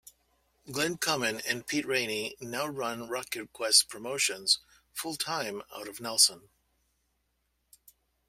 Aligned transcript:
Glenn 0.71 0.97
Common 0.97 1.41
and 1.41 1.67
Pete 1.67 1.85
Rainey 1.85 2.35
now 2.39 2.65
run 2.65 3.01
Rockquest 3.07 3.87
Promotions 3.87 4.57
full-time 4.95 5.61
out 5.75 5.87
of 5.87 6.01
Nelson. 6.01 6.49